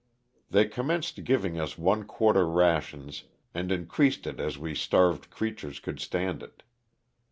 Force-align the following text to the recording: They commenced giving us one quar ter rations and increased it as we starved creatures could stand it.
They 0.49 0.65
commenced 0.65 1.23
giving 1.23 1.59
us 1.59 1.77
one 1.77 2.05
quar 2.05 2.33
ter 2.33 2.43
rations 2.43 3.25
and 3.53 3.71
increased 3.71 4.25
it 4.25 4.39
as 4.39 4.57
we 4.57 4.73
starved 4.73 5.29
creatures 5.29 5.79
could 5.79 5.99
stand 5.99 6.41
it. 6.41 6.63